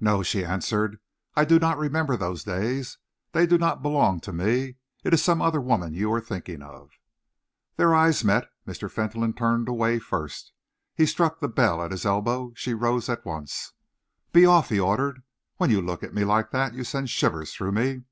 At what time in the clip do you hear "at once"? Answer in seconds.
13.10-13.74